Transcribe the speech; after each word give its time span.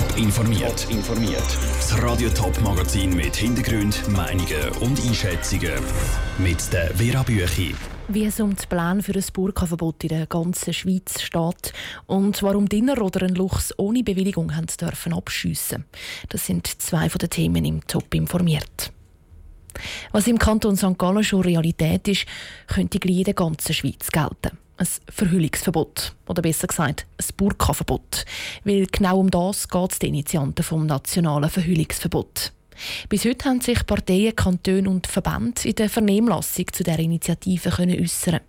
Top 0.00 0.16
informiert. 0.16 0.86
informiert. 0.88 1.58
Das 1.76 2.02
Radio 2.02 2.30
Top 2.30 2.58
Magazin 2.62 3.14
mit 3.14 3.36
Hintergrund, 3.36 4.08
Meinungen 4.08 4.70
und 4.80 4.98
Einschätzungen 4.98 5.74
mit 6.38 6.72
der 6.72 6.94
Vera 6.94 7.22
Büchi. 7.22 7.74
Wie 8.08 8.24
es 8.24 8.40
um 8.40 8.56
die 8.56 8.66
Pläne 8.66 9.02
für 9.02 9.12
ein 9.12 9.24
Burka-Verbot 9.30 10.04
in 10.04 10.08
der 10.08 10.26
ganzen 10.26 10.72
Schweiz 10.72 11.20
steht 11.20 11.74
und 12.06 12.42
warum 12.42 12.66
Dinner 12.66 13.02
oder 13.02 13.26
ein 13.26 13.34
Luchs 13.34 13.74
ohne 13.76 14.02
Bewilligung 14.02 14.56
haben 14.56 14.68
dürfen 14.80 15.12
abschiessen. 15.12 15.84
Das 16.30 16.46
sind 16.46 16.66
zwei 16.66 17.10
von 17.10 17.18
den 17.18 17.28
Themen 17.28 17.64
im 17.66 17.86
Top 17.86 18.14
informiert. 18.14 18.92
Was 20.12 20.26
im 20.26 20.38
Kanton 20.38 20.76
St. 20.76 20.96
Gallen 20.96 21.24
schon 21.24 21.42
Realität 21.42 22.08
ist, 22.08 22.24
könnte 22.68 23.00
gleich 23.00 23.18
in 23.18 23.24
der 23.24 23.34
ganzen 23.34 23.74
Schweiz 23.74 24.10
gelten. 24.10 24.56
Ein 24.80 24.88
Verhüllungsverbot. 25.10 26.14
Oder 26.26 26.40
besser 26.40 26.66
gesagt, 26.66 27.06
ein 27.18 27.26
Burka-Verbot. 27.36 28.24
Weil 28.64 28.86
genau 28.86 29.18
um 29.18 29.30
das 29.30 29.68
geht 29.68 29.92
es 29.92 29.98
den 29.98 30.14
Initianten 30.14 30.64
vom 30.64 30.86
nationalen 30.86 31.50
Verhüllungsverbot. 31.50 32.54
Bis 33.10 33.26
heute 33.26 33.46
haben 33.46 33.60
sich 33.60 33.84
Parteien, 33.84 34.34
Kantone 34.34 34.88
und 34.88 35.06
Verbände 35.06 35.68
in 35.68 35.74
der 35.74 35.90
Vernehmlassung 35.90 36.64
zu 36.72 36.82
der 36.82 36.98
Initiative 36.98 37.68
können 37.68 38.00
äußern. 38.00 38.40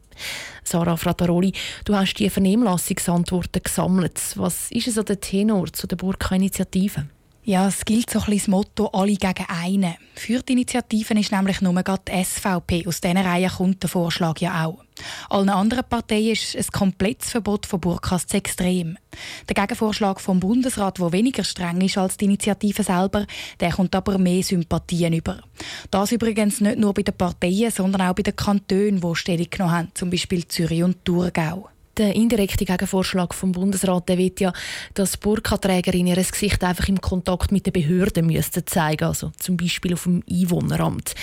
Sarah 0.63 0.95
Frattaroli, 0.95 1.51
du 1.83 1.95
hast 1.95 2.13
die 2.13 2.29
Vernehmlassungsantworten 2.29 3.63
gesammelt. 3.63 4.21
Was 4.35 4.71
ist 4.71 4.87
also 4.87 5.03
der 5.03 5.19
Tenor 5.19 5.73
zu 5.73 5.85
der 5.85 5.97
Burka-Initiative? 5.97 7.07
Ja, 7.43 7.67
es 7.67 7.85
gilt 7.85 8.07
so 8.11 8.19
ein 8.19 8.25
bisschen 8.25 8.37
das 8.37 8.47
Motto 8.49 8.85
«Alle 8.93 9.15
gegen 9.15 9.45
einen». 9.47 9.95
Für 10.13 10.43
die 10.43 10.53
Initiativen 10.53 11.17
ist 11.17 11.31
nämlich 11.31 11.59
nur 11.59 11.73
die 11.73 12.23
SVP. 12.23 12.85
Aus 12.85 13.01
dieser 13.01 13.25
Reihe 13.25 13.49
kommt 13.49 13.81
der 13.81 13.89
Vorschlag 13.89 14.37
ja 14.37 14.63
auch. 14.63 14.83
Allen 15.27 15.49
anderen 15.49 15.83
Parteien 15.89 16.33
ist 16.33 16.55
ein 16.55 16.67
komplettes 16.71 17.31
Verbot 17.31 17.65
von 17.65 17.81
Burkas 17.81 18.27
zu 18.27 18.37
extrem. 18.37 18.95
Der 19.49 19.55
Gegenvorschlag 19.55 20.21
vom 20.21 20.39
Bundesrat, 20.39 20.99
der 20.99 21.11
weniger 21.13 21.43
streng 21.43 21.81
ist 21.81 21.97
als 21.97 22.15
die 22.15 22.25
Initiative 22.25 22.83
selber, 22.83 23.25
der 23.59 23.71
kommt 23.71 23.95
aber 23.95 24.19
mehr 24.19 24.43
Sympathien 24.43 25.13
über. 25.13 25.41
Das 25.89 26.11
übrigens 26.11 26.61
nicht 26.61 26.77
nur 26.77 26.93
bei 26.93 27.01
den 27.01 27.17
Parteien, 27.17 27.71
sondern 27.71 28.03
auch 28.03 28.13
bei 28.13 28.21
den 28.21 28.35
Kantonen, 28.35 29.01
die 29.01 29.15
Stellung 29.15 29.47
genommen 29.49 29.71
haben, 29.71 29.91
zum 29.95 30.11
Beispiel 30.11 30.47
Zürich 30.47 30.83
und 30.83 31.03
Thurgau. 31.03 31.70
Der 31.97 32.15
indirekte 32.15 32.63
Gegenvorschlag 32.63 33.33
vom 33.33 33.51
Bundesrat 33.51 34.07
der 34.07 34.17
will 34.17 34.31
ja, 34.39 34.53
dass 34.93 35.17
Burka-Trägerinnen 35.17 36.15
ihr 36.15 36.23
Gesicht 36.23 36.63
einfach 36.63 36.87
im 36.87 37.01
Kontakt 37.01 37.51
mit 37.51 37.65
den 37.65 37.73
Behörden 37.73 38.27
müssten 38.27 38.65
zeigen, 38.65 39.05
also 39.05 39.31
zum 39.37 39.57
Beispiel 39.57 39.93
auf 39.93 40.03
dem 40.03 40.23
Einwohneramt. 40.29 41.13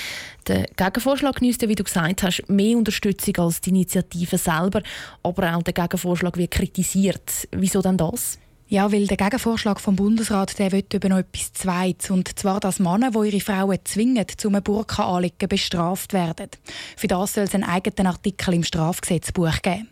Der 0.46 0.66
Gegenvorschlag 0.76 1.36
genießt, 1.36 1.66
wie 1.68 1.74
du 1.74 1.84
gesagt 1.84 2.22
hast, 2.22 2.48
mehr 2.48 2.76
Unterstützung 2.76 3.36
als 3.38 3.60
die 3.62 3.70
Initiative 3.70 4.36
selber, 4.36 4.82
aber 5.22 5.56
auch 5.56 5.62
der 5.62 5.74
Gegenvorschlag 5.74 6.36
wird 6.36 6.50
kritisiert. 6.50 7.48
Wieso 7.50 7.80
denn 7.80 7.96
das? 7.96 8.38
Ja, 8.70 8.92
weil 8.92 9.06
der 9.06 9.16
Gegenvorschlag 9.16 9.80
vom 9.80 9.96
Bundesrat 9.96 10.58
der 10.58 10.72
will 10.72 10.84
über 10.92 11.08
noch 11.08 11.16
etwas 11.16 11.54
Zweites. 11.54 12.10
Und 12.10 12.38
zwar, 12.38 12.60
dass 12.60 12.78
Männer, 12.78 13.12
die 13.12 13.30
ihre 13.30 13.40
Frauen 13.40 13.78
zwingen, 13.84 14.26
zum 14.36 14.60
Burka 14.62 15.08
anlegen, 15.08 15.48
bestraft 15.48 16.12
werden. 16.12 16.50
Für 16.94 17.08
das 17.08 17.32
soll 17.32 17.44
es 17.44 17.54
einen 17.54 17.64
eigenen 17.64 18.08
Artikel 18.08 18.52
im 18.52 18.64
Strafgesetzbuch 18.64 19.62
geben. 19.62 19.88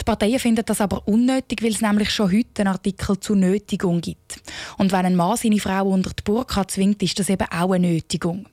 Die 0.00 0.04
Parteien 0.04 0.38
finden 0.38 0.64
das 0.64 0.80
aber 0.80 1.02
unnötig, 1.08 1.64
weil 1.64 1.72
es 1.72 1.80
nämlich 1.80 2.10
schon 2.10 2.30
heute 2.30 2.60
einen 2.60 2.68
Artikel 2.68 3.18
zur 3.18 3.34
Nötigung 3.34 4.00
gibt. 4.00 4.40
Und 4.78 4.92
wenn 4.92 5.04
ein 5.04 5.16
Mann 5.16 5.36
seine 5.36 5.58
Frau 5.58 5.88
unter 5.88 6.10
die 6.10 6.22
Burka 6.22 6.68
zwingt, 6.68 7.02
ist 7.02 7.18
das 7.18 7.28
eben 7.28 7.48
auch 7.50 7.72
eine 7.72 7.88
Nötigung. 7.88 8.46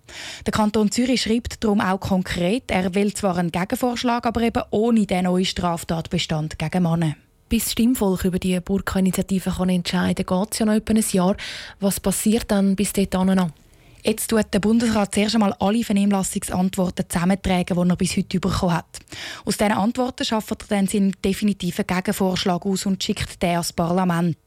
Der 0.48 0.52
Kanton 0.52 0.90
Zürich 0.90 1.22
schreibt 1.22 1.64
darum 1.64 1.80
auch 1.80 2.00
konkret, 2.00 2.72
er 2.72 2.96
will 2.96 3.14
zwar 3.14 3.38
einen 3.38 3.52
Gegenvorschlag, 3.52 4.26
aber 4.26 4.42
eben 4.42 4.64
ohne 4.72 5.06
den 5.06 5.26
neuen 5.26 5.46
Straftatbestand 5.46 6.58
gegen 6.58 6.82
Männer. 6.82 7.14
Bis 7.50 7.72
Stimmvolk 7.72 8.26
über 8.26 8.38
die 8.38 8.60
Burka-Initiative 8.60 9.50
entscheiden 9.68 10.24
kann, 10.24 10.44
geht 10.44 10.54
es 10.54 10.60
ja 10.60 10.66
noch 10.68 10.74
etwa 10.74 10.94
ein 10.94 11.04
Jahr. 11.12 11.36
Was 11.80 12.00
passiert 12.00 12.52
dann 12.52 12.76
bis 12.76 12.94
dahin 12.94 13.36
noch? 13.36 13.50
Jetzt 14.04 14.30
tut 14.30 14.54
der 14.54 14.60
Bundesrat 14.60 15.16
zuerst 15.16 15.34
einmal 15.34 15.56
alle 15.60 15.84
Vernehmlassungsantworten 15.84 17.10
zusammentragen, 17.10 17.76
die 17.76 17.90
er 17.90 17.96
bis 17.96 18.16
heute 18.16 18.40
bekommen 18.40 18.76
hat. 18.76 19.00
Aus 19.46 19.58
diesen 19.58 19.74
Antworten 19.74 20.24
schafft 20.26 20.52
er 20.52 20.68
dann 20.70 20.88
seinen 20.88 21.16
definitiven 21.26 21.88
Gegenvorschlag 21.88 22.66
aus 22.68 22.86
und 22.86 23.04
schickt 23.04 23.42
den 23.42 23.50
ans 23.50 23.74
Parlament. 23.74 24.38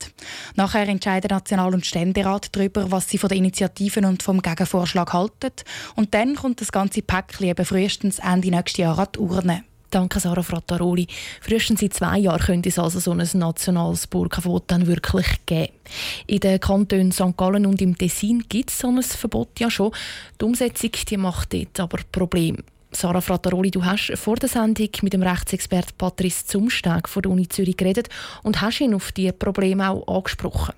Nachher 0.54 0.88
entscheiden 0.88 1.28
National- 1.28 1.74
und 1.74 1.84
Ständerat 1.84 2.54
darüber, 2.56 2.90
was 2.92 3.08
sie 3.08 3.18
von 3.18 3.28
den 3.28 3.38
Initiativen 3.38 4.04
und 4.04 4.22
vom 4.22 4.40
Gegenvorschlag 4.40 5.12
halten. 5.12 5.50
Und 5.96 6.14
dann 6.14 6.36
kommt 6.36 6.60
das 6.60 6.70
ganze 6.70 7.02
Päckchen 7.02 7.48
eben 7.48 7.66
frühestens 7.66 8.20
Ende 8.20 8.48
nächstes 8.50 8.78
Jahr 8.78 8.98
an 8.98 9.08
die 9.12 9.18
Urne. 9.18 9.64
Danke, 9.92 10.20
Sarah 10.20 10.42
Frattaroli. 10.42 11.06
Frühestens 11.42 11.82
in 11.82 11.90
zwei 11.90 12.16
Jahren 12.16 12.40
könnte 12.40 12.70
es 12.70 12.78
also 12.78 12.98
so 12.98 13.10
ein 13.10 13.28
nationales 13.34 14.06
Burka-Verbot 14.06 14.64
dann 14.68 14.86
wirklich 14.86 15.26
geben. 15.44 15.74
In 16.26 16.40
den 16.40 16.58
Kantonen 16.58 17.12
St. 17.12 17.36
Gallen 17.36 17.66
und 17.66 17.82
im 17.82 17.98
Tessin 17.98 18.42
gibt 18.48 18.70
es 18.70 18.78
so 18.78 18.88
ein 18.88 19.02
Verbot 19.02 19.60
ja 19.60 19.70
schon. 19.70 19.92
Die 20.40 20.46
Umsetzung 20.46 20.92
die 21.10 21.16
macht 21.18 21.52
dort 21.52 21.78
aber 21.78 21.98
Probleme. 22.10 22.64
Sarah 22.90 23.20
Frattaroli, 23.20 23.70
du 23.70 23.84
hast 23.84 24.16
vor 24.16 24.36
der 24.36 24.48
Sendung 24.48 24.88
mit 25.02 25.12
dem 25.12 25.22
Rechtsexpert 25.22 25.98
Patrice 25.98 26.46
Zumsteg 26.46 27.06
von 27.06 27.20
der 27.20 27.30
Uni 27.30 27.46
Zürich 27.46 27.76
geredet 27.76 28.08
und 28.42 28.62
hast 28.62 28.80
ihn 28.80 28.94
auf 28.94 29.12
diese 29.12 29.34
Probleme 29.34 29.90
auch 29.90 30.08
angesprochen. 30.08 30.72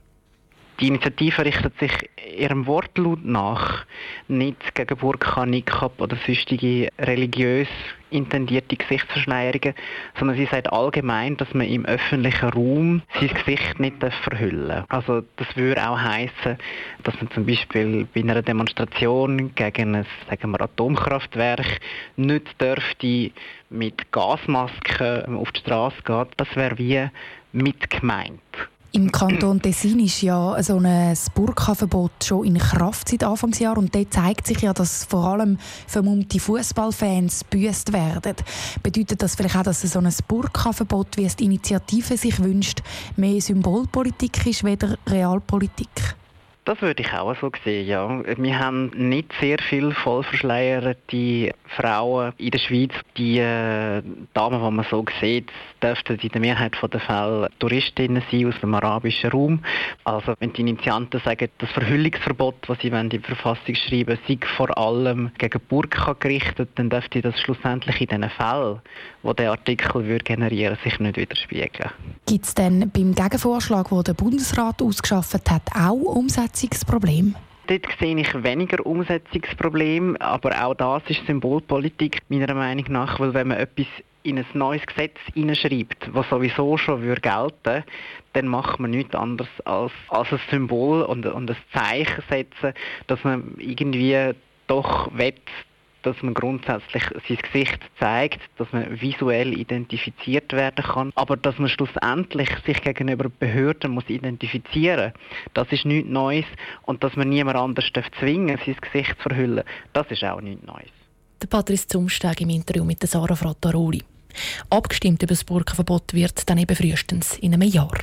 Die 0.81 0.89
Initiative 0.89 1.45
richtet 1.45 1.79
sich 1.79 1.93
ihrem 2.37 2.67
Wortlaut 2.67 3.25
nach 3.25 3.87
nicht 4.27 4.75
gegen 4.75 4.97
Burka, 4.97 5.47
Niqab 5.47 6.01
oder 6.01 6.17
sonstige 6.27 6.89
religiös 6.99 7.69
intendierte 8.11 8.77
Gesichtsverschleierungen, 8.77 9.75
sondern 10.19 10.37
sie 10.37 10.47
sagt 10.47 10.73
allgemein, 10.73 11.37
dass 11.37 11.53
man 11.53 11.67
im 11.67 11.85
öffentlichen 11.85 12.49
Raum 12.51 13.03
sein 13.19 13.29
Gesicht 13.29 13.81
nicht 13.81 13.97
verhüllen 14.23 14.69
darf. 14.69 14.87
Also 14.89 15.23
das 15.37 15.57
würde 15.57 15.89
auch 15.89 15.99
heißen, 15.99 16.57
dass 17.03 17.15
man 17.21 17.31
zum 17.33 17.47
Beispiel 17.47 18.07
bei 18.15 18.21
einer 18.21 18.43
Demonstration 18.43 19.55
gegen 19.55 19.97
ein 19.97 20.07
sagen 20.29 20.51
wir, 20.53 20.61
Atomkraftwerk 20.61 21.81
nicht 22.17 22.61
dürfte 22.61 23.31
mit 23.71 24.11
Gasmasken 24.13 25.37
auf 25.37 25.51
die 25.53 25.61
Straße 25.61 26.03
gehen. 26.05 26.27
Das 26.37 26.55
wäre 26.55 26.79
wie 26.79 27.09
mit 27.53 27.91
gemeint. 27.91 28.41
Im 28.95 29.11
Kanton 29.11 29.61
Tessin 29.61 29.99
ist 29.99 30.23
ja 30.23 30.63
so 30.63 30.79
ein 30.79 31.19
Burka-Verbot 31.35 32.13
schon 32.23 32.45
in 32.45 32.59
Kraft 32.59 33.09
seit 33.09 33.25
Anfangsjahr 33.25 33.77
und 33.77 33.93
dort 33.93 34.15
zeigt 34.15 34.47
sich 34.47 34.61
ja, 34.61 34.73
dass 34.73 35.03
vor 35.03 35.25
allem 35.25 35.59
vermummte 35.89 36.39
Fußballfans 36.39 37.43
büßt 37.43 37.93
werden. 37.93 38.37
Bedeutet 38.85 39.21
das 39.21 39.35
vielleicht 39.35 39.57
auch, 39.57 39.65
dass 39.65 39.83
so 39.83 39.99
ein 39.99 40.15
Burka-Verbot, 40.29 41.17
wie 41.17 41.25
es 41.25 41.35
die 41.35 41.47
Initiative 41.47 42.17
sich 42.17 42.39
wünscht, 42.41 42.83
mehr 43.17 43.41
Symbolpolitik 43.41 44.47
ist, 44.47 44.63
weder 44.63 44.97
Realpolitik? 45.09 46.15
Das 46.67 46.81
würde 46.81 47.03
ich 47.03 47.13
auch 47.13 47.37
so 47.39 47.51
sehen, 47.63 47.87
ja. 47.87 48.23
Wir 48.39 48.59
haben 48.59 48.91
nicht 48.97 49.35
sehr 49.39 49.59
viele 49.69 49.93
vollverschleierte 49.93 51.55
Frauen 51.77 52.33
in 52.39 52.53
der 52.53 52.59
Schweiz. 52.59 52.93
Die 53.19 53.39
äh, 53.39 54.03
Damen, 54.33 54.65
die 54.65 54.71
man 54.71 54.87
so 54.91 55.05
sieht, 55.21 55.51
dürften 55.83 56.19
in 56.19 56.29
der 56.31 56.41
Mehrheit 56.41 56.73
der 56.83 57.01
Fälle 57.01 57.51
Touristinnen 57.59 58.23
sein 58.31 58.47
aus 58.47 58.55
dem 58.63 58.75
arabischen 58.75 59.31
Raum. 59.31 59.61
Also 60.05 60.33
wenn 60.39 60.55
die 60.55 60.63
Initianten 60.63 61.21
sagen, 61.23 61.51
das 61.59 61.71
Verhüllungsverbot, 61.73 62.55
das 62.67 62.79
sie 62.81 62.89
in 62.89 63.11
die 63.11 63.19
Verfassung 63.19 63.75
schreiben, 63.75 64.19
sei 64.27 64.39
vor 64.57 64.79
allem 64.79 65.33
gegen 65.37 65.61
Burka 65.69 66.15
gerichtet, 66.19 66.71
dann 66.77 66.89
dürfte 66.89 67.21
das 67.21 67.39
schlussendlich 67.41 68.01
in 68.01 68.23
den 68.23 68.31
Fällen, 68.31 68.81
wo 69.23 69.35
der 69.35 69.51
Artikel 69.51 70.07
würde 70.07 70.25
generieren, 70.25 70.79
sich 70.83 70.99
nicht 70.99 71.19
widerspiegeln. 71.19 71.91
Gibt 72.25 72.47
es 72.47 72.55
denn 72.55 72.91
beim 72.91 73.15
Gegenvorschlag, 73.15 73.91
den 73.91 74.03
der 74.03 74.15
Bundesrat 74.15 74.81
ausgeschafft 74.81 75.51
hat, 75.51 75.63
auch 75.75 75.93
Umsätze 75.93 76.54
Umsetzungsproblem? 76.55 77.35
Dort 77.67 77.87
sehe 77.99 78.17
ich 78.17 78.45
weniger 78.45 78.87
Umsetzungsproblem, 78.87 80.17
aber 80.19 80.65
auch 80.65 80.75
das 80.75 81.03
ist 81.09 81.27
Symbolpolitik 81.27 82.23
meiner 82.29 82.55
Meinung 82.55 82.85
nach, 82.91 83.19
weil 83.19 83.35
wenn 83.35 83.49
man 83.49 83.59
etwas 83.59 83.87
in 84.23 84.39
ein 84.39 84.47
neues 84.55 84.87
Gesetz 84.87 85.17
hineinschreibt, 85.35 86.15
was 86.15 86.29
sowieso 86.29 86.77
schon 86.77 87.03
würde 87.03 87.21
gelten 87.21 87.85
dann 88.35 88.49
macht 88.49 88.79
man 88.81 88.91
nichts 88.91 89.15
anderes 89.15 89.51
als, 89.65 89.93
als 90.09 90.33
ein 90.33 90.41
Symbol 90.51 91.03
und, 91.03 91.27
und 91.27 91.51
ein 91.51 91.57
Zeichen 91.73 92.23
setzen, 92.29 92.73
dass 93.07 93.23
man 93.25 93.55
irgendwie 93.59 94.33
doch 94.67 95.09
will, 95.13 95.35
dass 96.05 96.23
man 96.23 96.35
grundsätzlich 96.35 97.03
sein 97.29 97.39
Gesicht 97.39 97.79
zeigt, 97.99 98.41
dass 98.59 98.73
man 98.73 99.01
visuell 99.01 99.59
identifiziert 99.59 100.53
werden 100.53 100.85
kann, 100.85 101.13
aber 101.15 101.37
dass 101.37 101.59
man 101.59 101.69
schlussendlich 101.69 102.51
sich 102.67 102.81
gegenüber 102.83 103.29
Behörden 103.29 103.93
muss 103.93 104.09
identifizieren, 104.09 105.13
das 105.55 105.71
ist 105.71 105.85
nichts 105.85 106.11
Neues 106.11 106.47
und 106.83 107.03
dass 107.03 107.17
man 107.17 107.29
niemand 107.29 107.57
anders 107.57 107.87
zwingen 108.19 108.59
sein 108.65 108.77
Gesicht 108.81 109.17
zu 109.23 109.29
verhüllen, 109.29 109.65
das 109.93 110.07
ist 110.11 110.25
auch 110.25 110.41
nichts 110.41 110.67
Neues. 110.67 110.91
Der 111.43 111.49
Patrice 111.49 111.89
Zumsteg 111.89 112.41
im 112.41 112.51
Interview 112.51 112.85
mit 112.85 113.07
Sarah 113.07 113.37
Frattaroli. 113.37 114.03
Abgestimmt 114.71 115.23
über 115.23 115.35
das 115.35 115.45
Burkenverbot 115.45 116.15
wird 116.15 116.49
dann 116.49 116.59
eben 116.59 116.75
frühestens 116.75 117.39
in 117.39 117.55
einem 117.55 117.69
Jahr. 117.69 117.99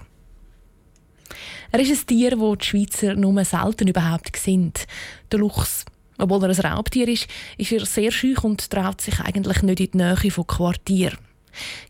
Er 1.71 1.79
ist 1.79 1.91
ein 1.91 2.07
Tier, 2.07 2.31
das 2.31 2.57
die 2.59 2.65
Schweizer 2.65 3.15
nur 3.15 3.43
selten 3.45 3.87
überhaupt 3.87 4.35
sind. 4.35 4.85
Der 5.31 5.39
Luchs. 5.39 5.85
Obwohl 6.21 6.43
er 6.43 6.49
ein 6.49 6.73
Raubtier 6.73 7.07
ist, 7.07 7.27
ist 7.57 7.71
er 7.71 7.85
sehr 7.85 8.11
schüch 8.11 8.43
und 8.43 8.69
traut 8.69 9.01
sich 9.01 9.19
eigentlich 9.19 9.63
nicht 9.63 9.79
in 9.79 9.91
die 9.91 9.97
Nähe 9.97 10.31
von 10.31 10.45
Quartier. 10.45 11.13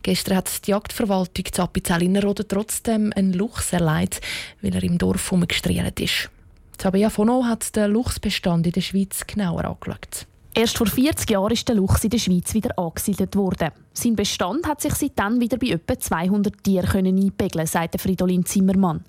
Gestern 0.04 0.38
hat 0.38 0.66
die 0.66 0.72
Jagdverwaltung 0.72 1.46
Zappizell 1.52 2.04
Innerrhoden 2.04 2.48
trotzdem 2.48 3.12
einen 3.16 3.34
Luchs 3.34 3.74
erleidet, 3.74 4.22
weil 4.62 4.74
er 4.74 4.84
im 4.84 4.98
Dorf 4.98 5.32
herumgestrielt 5.32 6.00
ist. 6.00 6.30
Tabea 6.78 7.10
Fono 7.10 7.44
hat 7.46 7.76
den 7.76 7.92
Luchsbestand 7.92 8.66
in 8.66 8.72
der 8.72 8.82
Schweiz 8.82 9.28
genauer 9.28 9.66
angeschaut. 9.66 10.26
Erst 10.54 10.78
vor 10.78 10.88
40 10.88 11.30
Jahren 11.30 11.52
ist 11.52 11.66
der 11.70 11.76
Luchs 11.76 12.04
in 12.04 12.10
der 12.10 12.18
Schweiz 12.18 12.54
wieder 12.54 12.78
angesiedelt 12.78 13.38
worden. 13.38 13.70
Sein 13.94 14.18
Bestand 14.18 14.68
hat 14.68 14.82
sich 14.82 14.94
seitdem 14.94 15.40
wieder 15.40 15.58
bei 15.58 15.68
etwa 15.68 15.98
200 15.98 16.62
Tieren 16.62 17.08
einpegeln, 17.08 17.66
sagt 17.66 18.00
Fridolin 18.02 18.46
Zimmermann. 18.46 19.02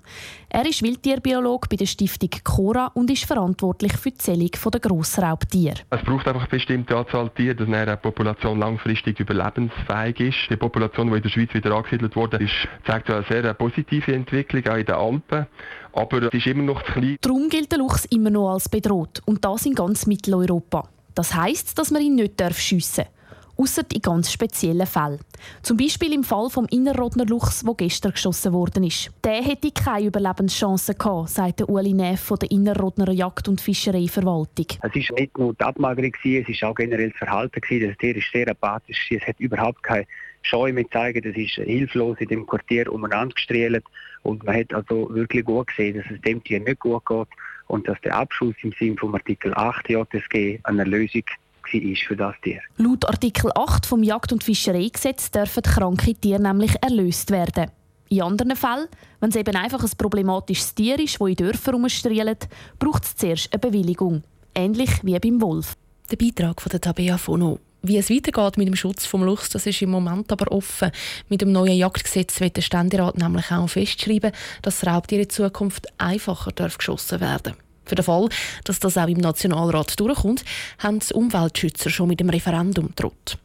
Er 0.47 0.65
ist 0.65 0.81
Wildtierbiolog 0.81 1.67
bei 1.67 1.75
der 1.75 1.85
Stiftung 1.85 2.29
Cora 2.45 2.91
und 2.93 3.11
ist 3.11 3.25
verantwortlich 3.25 3.91
für 3.97 4.11
die 4.11 4.17
Zählung 4.19 4.51
der 4.71 4.79
Grossraubtiere. 4.79 5.75
Es 5.89 6.01
braucht 6.03 6.27
einfach 6.29 6.43
eine 6.43 6.49
bestimmte 6.49 6.95
Anzahl 6.95 7.29
Tiere, 7.31 7.55
dass 7.55 7.67
eine 7.67 7.97
Population 7.97 8.59
langfristig 8.59 9.19
überlebensfähig 9.19 10.19
ist. 10.21 10.49
Die 10.49 10.55
Population, 10.55 11.09
die 11.09 11.17
in 11.17 11.23
der 11.23 11.29
Schweiz 11.29 11.53
wieder 11.53 11.75
angesiedelt 11.75 12.15
wurde, 12.15 12.37
ist, 12.37 12.53
zeigt 12.87 13.09
eine 13.09 13.25
sehr 13.27 13.53
positive 13.53 14.13
Entwicklung, 14.13 14.65
auch 14.67 14.77
in 14.77 14.85
den 14.85 14.95
Alpen. 14.95 15.47
Aber 15.91 16.23
es 16.23 16.33
ist 16.33 16.47
immer 16.47 16.63
noch 16.63 16.81
zu 16.83 16.93
klein. 16.93 17.17
Darum 17.19 17.49
gilt 17.49 17.69
der 17.69 17.79
Luchs 17.79 18.05
immer 18.05 18.29
noch 18.29 18.53
als 18.53 18.69
bedroht 18.69 19.21
und 19.25 19.43
das 19.43 19.65
in 19.65 19.75
ganz 19.75 20.07
Mitteleuropa. 20.07 20.87
Das 21.15 21.35
heißt, 21.35 21.77
dass 21.77 21.91
man 21.91 22.01
ihn 22.01 22.15
nicht 22.15 22.41
schiessen 22.55 23.05
darf. 23.05 23.13
Ausser 23.55 23.83
in 23.93 24.01
ganz 24.01 24.31
speziellen 24.31 24.87
Fällen. 24.87 25.19
Zum 25.61 25.77
Beispiel 25.77 26.11
im 26.11 26.23
Fall 26.23 26.49
vom 26.49 26.65
Innerrodner 26.71 27.25
Luchs, 27.25 27.61
der 27.61 27.75
gestern 27.75 28.13
geschossen 28.13 28.51
worden 28.51 28.83
ist. 28.83 29.11
Der 29.23 29.43
hätte 29.43 29.69
keine 29.71 30.07
Überlebenschance 30.07 30.95
gehabt, 30.95 31.29
sagt 31.29 31.61
Uli 31.69 31.93
Neff 31.93 32.19
von 32.19 32.39
der 32.39 32.49
Innerrodner 32.49 33.11
Jagd- 33.11 33.47
und 33.47 33.61
Fischereiverwaltung. 33.61 34.65
Es 34.81 34.81
war 34.81 35.19
nicht 35.19 35.37
nur 35.37 35.53
die 35.53 35.63
Abmagerung, 35.63 36.13
es 36.23 36.61
war 36.61 36.69
auch 36.71 36.75
generell 36.75 37.11
das 37.11 37.19
Verhalten. 37.19 37.61
Das 37.61 37.97
Tier 37.99 38.15
ist 38.15 38.31
sehr 38.33 38.47
apathisch. 38.49 39.11
Es 39.11 39.27
hat 39.27 39.39
überhaupt 39.39 39.83
keine 39.83 40.07
Scheu 40.41 40.73
mit 40.73 40.91
zeigen. 40.91 41.21
Das 41.21 41.37
ist 41.37 41.51
hilflos 41.51 42.17
in 42.19 42.29
dem 42.29 42.47
Quartier 42.47 42.91
umeinander 42.91 43.35
gestrielt. 43.35 43.83
Und 44.23 44.43
man 44.45 44.55
hat 44.55 44.73
also 44.73 45.13
wirklich 45.13 45.45
gut 45.45 45.67
gesehen, 45.67 45.97
dass 45.97 46.05
es 46.11 46.19
dem 46.21 46.43
Tier 46.43 46.59
nicht 46.59 46.79
gut 46.79 47.05
geht 47.05 47.27
und 47.67 47.87
dass 47.87 47.99
der 48.01 48.15
Abschuss 48.15 48.55
im 48.61 48.73
Sinne 48.77 48.97
von 48.97 49.13
Artikel 49.13 49.53
8 49.53 49.89
JSG 49.89 50.59
eine 50.63 50.83
Lösung 50.83 51.23
war 51.71 51.95
für 52.07 52.15
das 52.15 52.35
Tier. 52.43 52.61
Laut 52.77 53.07
Artikel 53.07 53.51
8 53.55 53.85
vom 53.85 54.03
Jagd- 54.03 54.33
und 54.33 54.43
Fischereigesetz 54.43 55.31
dürfen 55.31 55.63
kranke 55.63 56.13
Tiere 56.13 56.41
nämlich 56.41 56.75
erlöst 56.81 57.31
werden. 57.31 57.71
In 58.09 58.21
anderen 58.21 58.55
Fällen, 58.55 58.87
wenn 59.21 59.29
es 59.29 59.35
eben 59.35 59.55
einfach 59.55 59.81
ein 59.81 59.91
problematisches 59.97 60.75
Tier 60.75 60.99
ist, 60.99 61.19
das 61.19 61.27
in 61.27 61.35
Dörfern 61.35 61.75
herumstrielt, 61.75 62.47
braucht 62.77 63.05
es 63.05 63.15
zuerst 63.15 63.51
eine 63.51 63.59
Bewilligung. 63.59 64.23
Ähnlich 64.53 65.03
wie 65.03 65.17
beim 65.17 65.41
Wolf. 65.41 65.75
Der 66.11 66.17
Beitrag 66.17 66.61
von 66.61 66.69
der 66.69 66.81
Tabea 66.81 67.17
Fono. 67.17 67.59
Wie 67.85 67.97
es 67.97 68.09
weitergeht 68.09 68.55
mit 68.57 68.69
dem 68.69 68.77
Schutz 68.77 69.05
vom 69.05 69.25
Luchs, 69.25 69.49
das 69.49 69.65
ist 69.65 69.81
im 69.81 69.89
Moment 69.89 70.31
aber 70.31 70.49
offen. 70.53 70.89
Mit 71.27 71.41
dem 71.41 71.51
neuen 71.51 71.75
Jagdgesetz 71.75 72.39
wird 72.39 72.55
der 72.55 72.61
Ständerat 72.61 73.17
nämlich 73.17 73.51
auch 73.51 73.67
festschreiben, 73.67 74.31
dass 74.61 74.79
das 74.79 74.89
Raubtier 74.89 75.19
in 75.19 75.29
Zukunft 75.29 75.87
einfacher 75.97 76.53
geschossen 76.53 77.19
werden 77.19 77.55
Für 77.83 77.95
den 77.95 78.05
Fall, 78.05 78.29
dass 78.63 78.79
das 78.79 78.97
auch 78.97 79.09
im 79.09 79.17
Nationalrat 79.17 79.99
durchkommt, 79.99 80.45
haben 80.79 80.99
die 80.99 81.13
Umweltschützer 81.13 81.89
schon 81.89 82.07
mit 82.07 82.21
dem 82.21 82.29
Referendum 82.29 82.87
gedroht. 82.87 83.37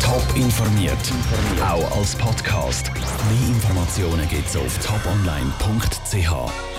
Top 0.00 0.36
informiert, 0.36 0.96
auch 1.60 1.98
als 1.98 2.14
Podcast. 2.14 2.92
Mehr 2.94 3.48
Informationen 3.48 4.28
gibt 4.28 4.46
es 4.46 4.56
auf 4.56 4.78
toponline.ch. 4.86 6.77